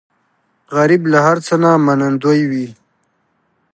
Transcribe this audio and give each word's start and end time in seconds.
غریب 0.75 1.01
له 1.11 1.19
هر 1.25 1.37
څه 1.45 1.55
نه 1.63 1.71
منندوی 1.85 2.41
وي 2.51 2.67